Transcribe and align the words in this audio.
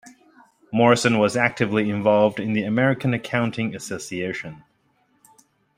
Morrison 0.73 1.19
was 1.19 1.37
actively 1.37 1.87
involved 1.91 2.39
in 2.39 2.53
the 2.53 2.63
American 2.63 3.13
Accounting 3.13 3.75
Association. 3.75 4.63